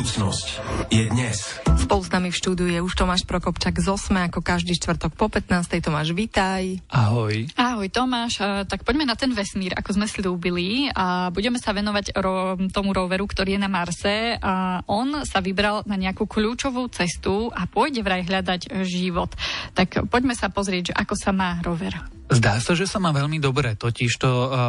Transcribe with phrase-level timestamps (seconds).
[0.00, 0.48] Budúcnosť
[0.88, 1.36] je dnes.
[1.76, 5.28] Spolu s nami v štúdiu je už Tomáš Prokopčak z Osme, ako každý štvrtok po
[5.28, 5.76] 15.
[5.76, 6.80] Tomáš, vítaj.
[6.88, 7.44] Ahoj.
[7.52, 12.56] Ahoj Tomáš, tak poďme na ten vesmír, ako sme slúbili a budeme sa venovať ro-
[12.72, 17.68] tomu roveru, ktorý je na Marse a on sa vybral na nejakú kľúčovú cestu a
[17.68, 19.36] pôjde vraj hľadať život.
[19.76, 22.19] Tak poďme sa pozrieť, že ako sa má rover.
[22.30, 24.28] Zdá sa, že sa má veľmi dobre, totižto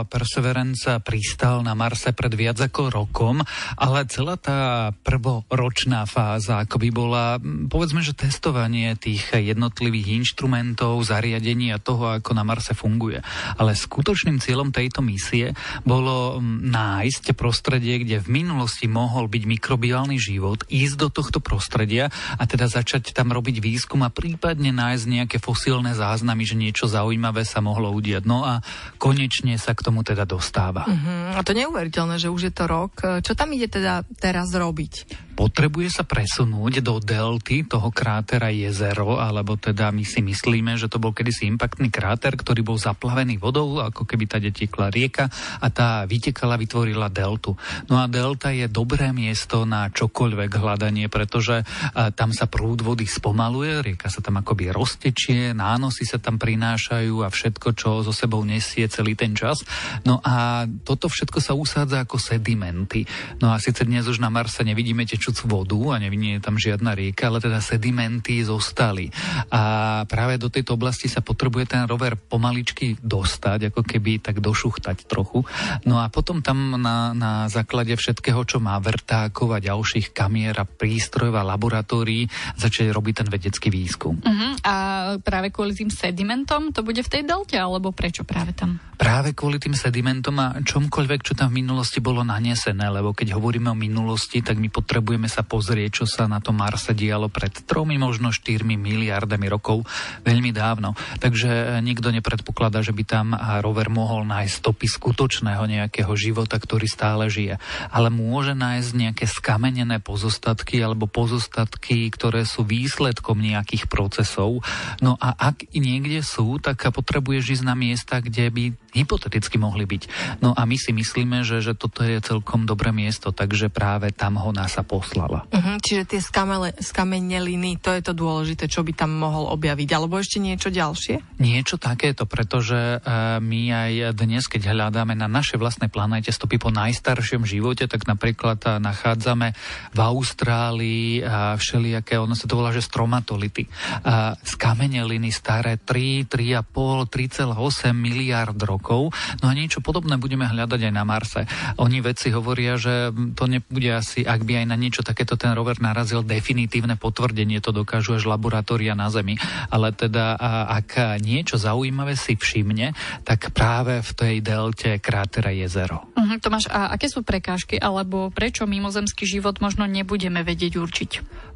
[0.10, 3.46] Perseverance pristal na Marse pred viac ako rokom,
[3.78, 7.38] ale celá tá prvoročná fáza ako by bola,
[7.70, 13.22] povedzme, že testovanie tých jednotlivých inštrumentov, zariadení a toho, ako na Marse funguje.
[13.62, 15.54] Ale skutočným cieľom tejto misie
[15.86, 22.10] bolo nájsť prostredie, kde v minulosti mohol byť mikrobiálny život, ísť do tohto prostredia
[22.41, 27.51] a teda začať tam robiť výskum a prípadne nájsť nejaké fosílne záznamy, že niečo zaujímavé
[27.52, 28.23] sa mohlo udiať.
[28.23, 28.64] No a
[28.96, 30.88] konečne sa k tomu teda dostáva.
[30.88, 31.35] Uh-huh.
[31.35, 33.20] A to neuveriteľné, že už je to rok.
[33.20, 35.27] Čo tam ide teda teraz robiť?
[35.41, 41.02] potrebuje sa presunúť do delty toho krátera jezero, alebo teda my si myslíme, že to
[41.02, 46.05] bol kedysi impaktný kráter, ktorý bol zaplavený vodou, ako keby tá tiekla rieka a tá
[46.05, 47.57] vytekala, vytvorila deltu.
[47.90, 51.66] No a delta je dobré miesto na čokoľvek hľadanie, pretože
[52.13, 57.34] tam sa prúd vody spomaluje, rieka sa tam akoby roztečie, nánosy sa tam prinášajú a
[57.34, 59.64] všetko, čo so sebou nesie celý ten čas.
[60.04, 63.08] No a toto všetko sa usádza ako sedimenty.
[63.40, 66.58] No a síce dnes už na Marse nevidíme tie tečúc vodu a nevinie je tam
[66.58, 69.14] žiadna rieka, ale teda sedimenty zostali.
[69.53, 75.06] A práve do tejto oblasti sa potrebuje ten rover pomaličky dostať, ako keby tak došuchtať
[75.06, 75.46] trochu.
[75.86, 80.66] No a potom tam na, na základe všetkého, čo má vrtákov a ďalších kamier a
[80.66, 82.25] prístrojov a laboratórií,
[82.58, 84.18] začať robiť ten vedecký výskum.
[84.25, 84.52] Uh-huh.
[84.66, 84.75] A
[85.22, 88.75] práve kvôli tým sedimentom to bude v tej delte, alebo prečo práve tam?
[89.00, 93.73] Práve kvôli tým sedimentom a čomkoľvek, čo tam v minulosti bolo nanesené, lebo keď hovoríme
[93.73, 97.97] o minulosti, tak my potrebujeme sa pozrieť, čo sa na tom Marse dialo pred tromi,
[97.97, 99.89] možno 4 miliardami rokov,
[100.22, 100.94] veľmi dávno.
[101.17, 103.33] Takže e, nikto nepredpokladá, že by tam
[103.66, 107.57] rover mohol nájsť stopy skutočného nejakého života, ktorý stále žije.
[107.89, 114.61] Ale môže nájsť nejaké skamenené pozostatky alebo pozostatky, ktoré sú výsledkom nejakých procesov.
[115.01, 120.03] No a ak niekde sú, tak potrebuješ ísť na miesta, kde by hypoteticky mohli byť.
[120.44, 124.35] No a my si myslíme, že, že toto je celkom dobré miesto, takže práve tam
[124.35, 125.47] ho NASA poslala.
[125.47, 129.90] Uh-huh, čiže tie skamele, skameneliny, to je to dôležité, čo by tam mohol objaviť.
[129.96, 131.40] Alebo ešte niečo ďalšie?
[131.40, 136.69] Niečo takéto, pretože uh, my aj dnes, keď hľadáme na našej vlastnej planéte stopy po
[136.69, 139.56] najstaršom živote, tak napríklad uh, nachádzame
[139.96, 143.72] v Austrálii uh, všelijaké, ono sa to volá, že stromatolity.
[144.03, 149.14] Uh, skameneliny staré 3, 3,5, 3,8 miliard rokov rokov.
[149.46, 151.46] No a niečo podobné budeme hľadať aj na Marse.
[151.78, 155.78] Oni vedci hovoria, že to nebude asi, ak by aj na niečo takéto ten rover
[155.78, 159.38] narazil, definitívne potvrdenie to dokážu až laboratória na Zemi.
[159.69, 160.34] Ale teda
[160.66, 166.09] ak niečo zaujímavé si všimne, tak práve v tej delte krátera jezero.
[166.18, 171.12] Uh-huh, Tomáš, a aké sú prekážky, alebo prečo mimozemský život možno nebudeme vedieť určiť?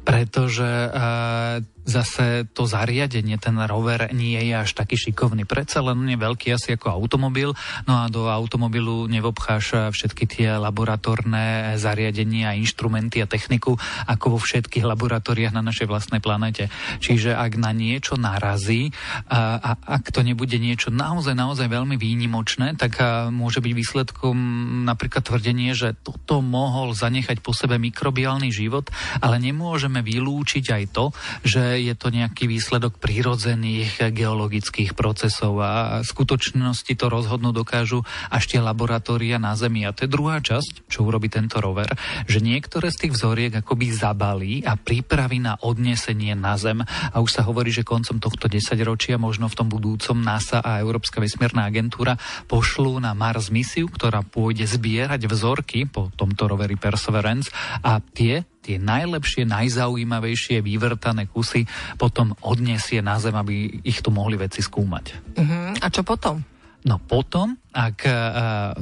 [0.06, 5.46] Pretože uh, zase to zariadenie, ten rover nie je až taký šikovný.
[5.46, 7.54] Predsa len je veľký asi ako automobil,
[7.86, 13.78] no a do automobilu nevobcháš všetky tie laboratórne zariadenia, inštrumenty a techniku,
[14.10, 16.68] ako vo všetkých laboratóriách na našej vlastnej planete.
[16.98, 18.90] Čiže ak na niečo narazí
[19.30, 22.98] a, a ak to nebude niečo naozaj, naozaj veľmi výnimočné, tak
[23.30, 24.36] môže byť výsledkom
[24.82, 28.90] napríklad tvrdenie, že toto mohol zanechať po sebe mikrobiálny život,
[29.22, 31.14] ale nemôžeme vylúčiť aj to,
[31.46, 38.44] že je to nejaký výsledok prírodzených geologických procesov a v skutočnosti to rozhodnú dokážu až
[38.50, 39.84] tie laboratória na Zemi.
[39.84, 41.92] A to je druhá časť, čo urobí tento rover,
[42.24, 46.80] že niektoré z tých vzoriek akoby zabalí a pripraví na odnesenie na Zem.
[46.84, 51.20] A už sa hovorí, že koncom tohto desaťročia, možno v tom budúcom NASA a Európska
[51.20, 52.16] vesmírna agentúra
[52.50, 57.52] pošlú na Mars misiu, ktorá pôjde zbierať vzorky po tomto roveri Perseverance
[57.84, 64.34] a tie tie najlepšie, najzaujímavejšie vyvrtané kusy potom odniesie na zem, aby ich tu mohli
[64.34, 65.04] veci skúmať.
[65.38, 65.78] Uh-huh.
[65.78, 66.42] A čo potom?
[66.86, 68.14] No potom, ak uh,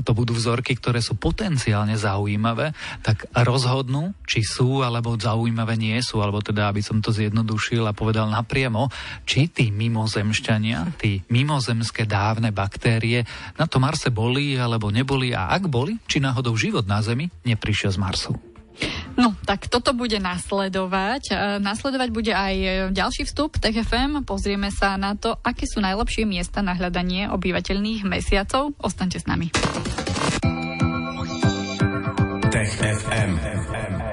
[0.05, 6.21] to budú vzorky, ktoré sú potenciálne zaujímavé, tak rozhodnú, či sú alebo zaujímavé nie sú,
[6.21, 8.93] alebo teda, aby som to zjednodušil a povedal napriamo,
[9.25, 13.25] či tí mimozemšťania, tí mimozemské dávne baktérie
[13.57, 17.89] na to Marse boli alebo neboli a ak boli, či náhodou život na Zemi neprišiel
[17.89, 18.54] z Marsu.
[19.15, 21.23] No, tak toto bude nasledovať.
[21.31, 22.55] E, nasledovať bude aj
[22.91, 24.27] ďalší vstup TFM.
[24.27, 28.75] Pozrieme sa na to, aké sú najlepšie miesta na hľadanie obyvateľných mesiacov.
[28.83, 29.55] Ostaňte s nami.
[32.51, 34.04] Tech FM.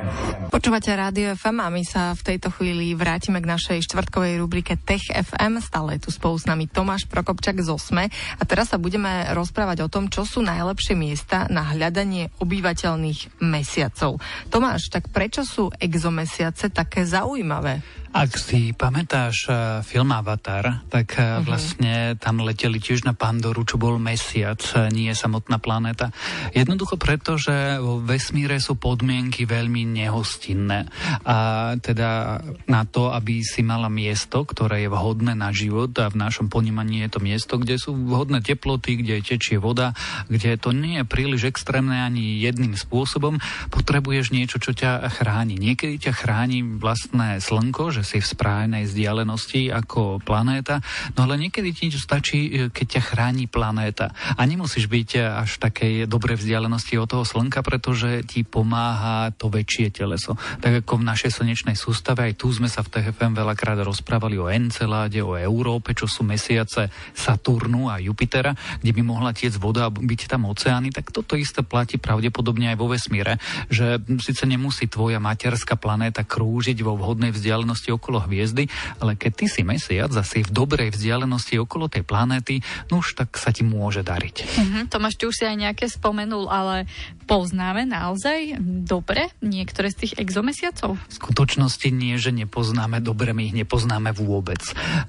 [0.52, 5.00] Počúvate Rádio FM a my sa v tejto chvíli vrátime k našej štvrtkovej rubrike Tech
[5.00, 5.64] FM.
[5.64, 9.88] Stále je tu spolu s nami Tomáš Prokopčak z Osme a teraz sa budeme rozprávať
[9.88, 14.20] o tom, čo sú najlepšie miesta na hľadanie obyvateľných mesiacov.
[14.52, 17.80] Tomáš, tak prečo sú exomesiace také zaujímavé?
[18.12, 19.56] Ak si pamätáš uh,
[19.88, 21.48] film Avatar, tak uh, uh-huh.
[21.48, 26.12] vlastne tam leteli tiež na Pandoru, čo bol mesiac, uh, nie samotná planéta.
[26.52, 30.92] Jednoducho preto, že vo vesmíre sú podmienky veľmi nehostinné.
[31.24, 31.38] A
[31.80, 36.52] teda na to, aby si mala miesto, ktoré je vhodné na život a v našom
[36.52, 39.96] ponímaní je to miesto, kde sú vhodné teploty, kde tečie voda,
[40.28, 43.40] kde to nie je príliš extrémne ani jedným spôsobom,
[43.72, 45.56] potrebuješ niečo, čo ťa chráni.
[45.56, 50.82] Niekedy ťa chráni vlastné slnko, že že si v správnej vzdialenosti ako planéta,
[51.14, 54.10] no ale niekedy ti stačí, e, keď ťa chráni planéta.
[54.36, 59.54] A nemusíš byť e, až takej dobrej vzdialenosti od toho Slnka, pretože ti pomáha to
[59.54, 60.34] väčšie teleso.
[60.66, 64.50] Tak ako v našej slnečnej sústave, aj tu sme sa v TFM veľakrát rozprávali o
[64.50, 69.94] Enceláde, o Európe, čo sú mesiace Saturnu a Jupitera, kde by mohla tiec voda a
[69.94, 73.38] byť tam oceány, tak toto isté platí pravdepodobne aj vo vesmíre,
[73.70, 78.68] že síce nemusí tvoja materská planéta krúžiť vo vhodnej vzdialenosti okolo hviezdy,
[78.98, 83.20] ale keď ty si mesiac a si v dobrej vzdialenosti okolo tej planéty, no už
[83.20, 84.36] tak sa ti môže dariť.
[84.42, 86.88] Mm-hmm, Tomáš, ty už si aj nejaké spomenul, ale
[87.28, 90.96] poznáme naozaj dobre niektoré z tých exomesiacov?
[90.96, 94.62] V skutočnosti nie, že nepoznáme dobre, my ich nepoznáme vôbec.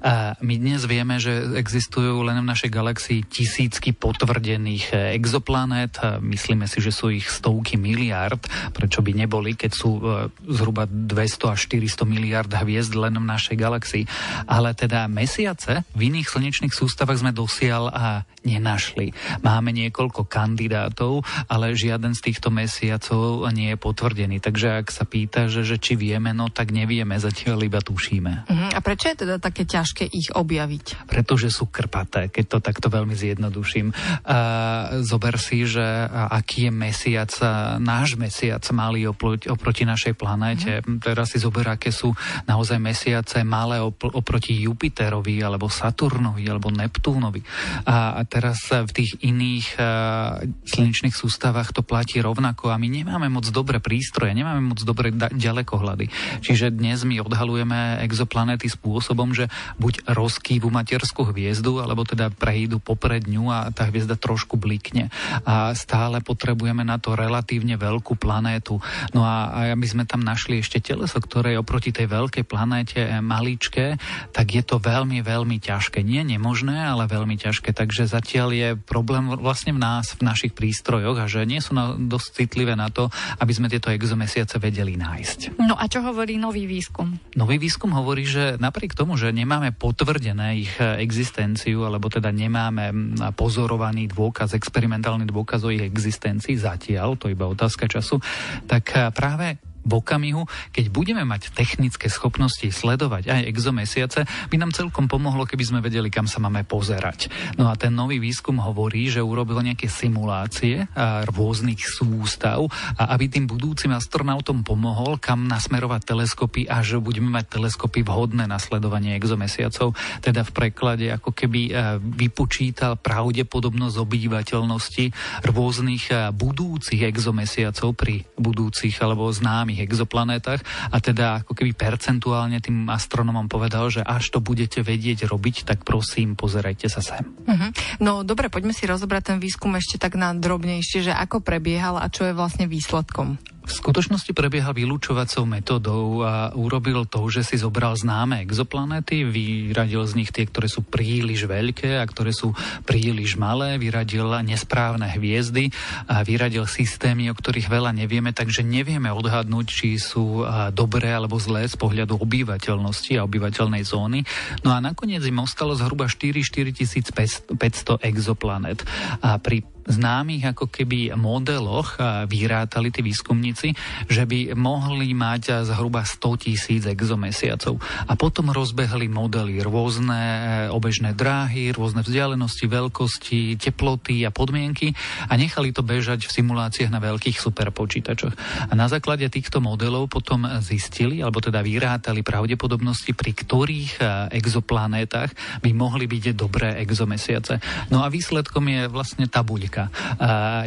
[0.03, 5.95] A my dnes vieme, že existujú len v našej galaxii tisícky potvrdených exoplanét.
[6.19, 8.43] Myslíme si, že sú ich stovky miliárd,
[8.75, 13.29] prečo by neboli, keď sú eh, zhruba 200 až 400 miliárd hviezd hviezd len v
[13.29, 14.09] našej galaxii.
[14.49, 19.13] Ale teda mesiace v iných slnečných sústavách sme dosiaľ a nenašli.
[19.45, 24.41] Máme niekoľko kandidátov, ale žiaden z týchto mesiacov nie je potvrdený.
[24.41, 28.49] Takže ak sa pýta, že, že či vieme, no tak nevieme, zatiaľ iba tušíme.
[28.49, 28.69] Uh-huh.
[28.73, 31.05] A prečo je teda také ťažké ich objaviť?
[31.05, 33.93] Pretože sú krpaté, keď to takto veľmi zjednoduším.
[34.25, 37.31] Uh, zober si, že aký je mesiac,
[37.77, 39.05] náš mesiac malý
[39.47, 40.81] oproti našej planéte.
[40.81, 40.97] Uh-huh.
[40.97, 42.15] Teraz si zober, aké sú
[42.47, 47.43] naozaj naozaj mesiace malé op- oproti Jupiterovi, alebo Saturnovi, alebo Neptúnovi.
[47.83, 53.27] A, a teraz v tých iných uh, slnečných sústavách to platí rovnako a my nemáme
[53.27, 56.07] moc dobré prístroje, nemáme moc dobré da- ďalekohľady.
[56.39, 63.27] Čiže dnes my odhalujeme exoplanéty spôsobom, že buď rozkývu materskú hviezdu, alebo teda prejdú popred
[63.27, 65.11] ňu a tá hviezda trošku blikne.
[65.43, 68.79] A stále potrebujeme na to relatívne veľkú planétu.
[69.11, 73.01] No a, a aby sme tam našli ešte teleso, ktoré je oproti tej veľkej planéte
[73.17, 73.97] maličké,
[74.29, 76.05] tak je to veľmi, veľmi ťažké.
[76.05, 77.73] Nie nemožné, ale veľmi ťažké.
[77.73, 81.97] Takže zatiaľ je problém vlastne v nás, v našich prístrojoch a že nie sú na,
[81.97, 83.09] dosť citlivé na to,
[83.41, 85.57] aby sme tieto exomesiace vedeli nájsť.
[85.57, 87.17] No a čo hovorí nový výskum?
[87.33, 92.93] Nový výskum hovorí, že napriek tomu, že nemáme potvrdené ich existenciu, alebo teda nemáme
[93.33, 98.21] pozorovaný dôkaz, experimentálny dôkaz o ich existencii zatiaľ, to je iba otázka času,
[98.69, 105.11] tak práve v okamihu, keď budeme mať technické schopnosti sledovať aj exomesiace, by nám celkom
[105.11, 107.27] pomohlo, keby sme vedeli, kam sa máme pozerať.
[107.59, 110.87] No a ten nový výskum hovorí, že urobil nejaké simulácie
[111.27, 112.63] rôznych sústav
[112.95, 118.47] a aby tým budúcim astronautom pomohol, kam nasmerovať teleskopy a že budeme mať teleskopy vhodné
[118.47, 121.61] na sledovanie exomesiacov, teda v preklade ako keby
[121.99, 125.05] vypočítal pravdepodobnosť obyvateľnosti
[125.43, 130.61] rôznych budúcich exomesiacov pri budúcich alebo známych známych exoplanetách
[130.93, 135.81] a teda ako keby percentuálne tým astronomom povedal, že až to budete vedieť robiť, tak
[135.81, 137.25] prosím, pozerajte sa sem.
[137.25, 137.69] Uh-huh.
[137.97, 142.05] No dobre, poďme si rozobrať ten výskum ešte tak na drobnejšie, že ako prebiehal a
[142.13, 143.41] čo je vlastne výsledkom.
[143.63, 150.13] V skutočnosti prebiehal vylúčovacou metodou a urobil to, že si zobral známe exoplanéty, vyradil z
[150.19, 152.51] nich tie, ktoré sú príliš veľké a ktoré sú
[152.83, 155.71] príliš malé, vyradil nesprávne hviezdy
[156.11, 160.43] a vyradil systémy, o ktorých veľa nevieme, takže nevieme odhadnúť, či sú
[160.75, 164.27] dobré alebo zlé z pohľadu obyvateľnosti a obyvateľnej zóny.
[164.67, 167.55] No a nakoniec im ostalo zhruba 4-4500
[168.03, 168.83] exoplanet.
[169.23, 171.99] A pri známych ako keby modeloch
[172.29, 173.73] vyrátali tí výskumníci,
[174.07, 177.81] že by mohli mať zhruba 100 tisíc exomesiacov.
[178.05, 184.93] A potom rozbehli modely rôzne e, obežné dráhy, rôzne vzdialenosti, veľkosti, teploty a podmienky
[185.27, 188.33] a nechali to bežať v simuláciách na veľkých superpočítačoch.
[188.69, 194.03] A na základe týchto modelov potom zistili, alebo teda vyrátali pravdepodobnosti, pri ktorých e,
[194.37, 195.33] exoplanétach
[195.65, 197.57] by mohli byť dobré exomesiace.
[197.89, 199.72] No a výsledkom je vlastne tabuľka,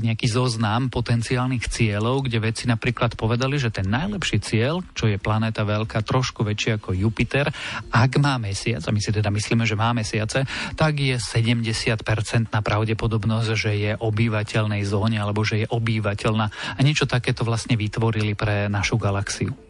[0.02, 5.66] nejaký zoznam potenciálnych cieľov, kde vedci napríklad povedali, že ten najlepší cieľ, čo je planéta
[5.66, 7.50] veľká, trošku väčšia ako Jupiter,
[7.90, 10.46] ak má mesiac, a my si teda myslíme, že má mesiace,
[10.78, 16.46] tak je 70% na pravdepodobnosť, že je obývateľnej zóne alebo že je obývateľná.
[16.76, 19.65] A niečo takéto vlastne vytvorili pre našu galaxiu.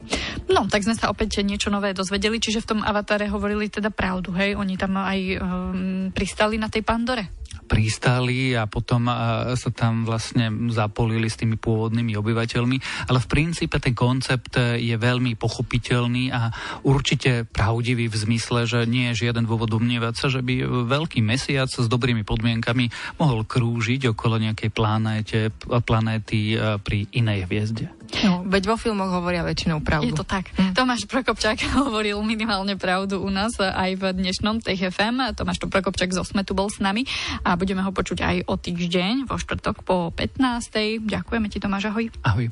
[0.47, 4.31] No, tak sme sa opäť niečo nové dozvedeli, čiže v tom avatare hovorili teda pravdu,
[4.37, 4.55] hej?
[4.55, 9.11] Oni tam aj um, pristali na tej Pandore pristáli a potom
[9.59, 13.11] sa tam vlastne zapolili s tými pôvodnými obyvateľmi.
[13.11, 16.55] Ale v princípe ten koncept je veľmi pochopiteľný a
[16.87, 21.67] určite pravdivý v zmysle, že nie je žiaden dôvod domnievať sa, že by veľký mesiac
[21.67, 25.51] s dobrými podmienkami mohol krúžiť okolo nejakej planéte,
[25.83, 26.55] planéty
[26.87, 27.87] pri inej hviezde.
[28.23, 30.09] No, veď vo filmoch hovoria väčšinou pravdu.
[30.09, 30.49] Je to tak.
[30.55, 30.73] Hm.
[30.73, 35.35] Tomáš Prokopčák hovoril minimálne pravdu u nás aj v dnešnom TFM.
[35.35, 37.03] Tomáš Prokopčák z Osme tu bol s nami
[37.43, 41.03] a budeme ho počuť aj o týždeň, vo štvrtok po 15.
[41.05, 42.07] Ďakujeme ti, Tomáš, ahoj.
[42.23, 42.47] Ahoj.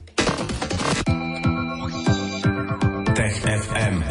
[3.15, 4.03] Tech FM.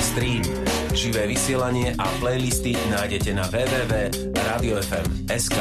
[0.00, 0.40] Stream,
[0.90, 5.54] živé vysielanie a playlisty nájdete na www.radiofm.sk.